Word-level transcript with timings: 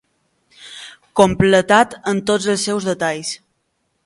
Completat 1.21 1.93
en 2.13 2.23
tots 2.31 2.51
els 2.55 2.67
seus 2.71 2.89
detalls. 2.93 3.37